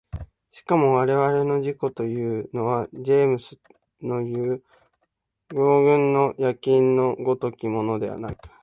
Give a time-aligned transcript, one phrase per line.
[0.49, 3.59] しかも我々の自己というのはジェームス
[4.01, 4.63] のいう
[5.51, 8.49] 羊群の焼印の如きものではなく、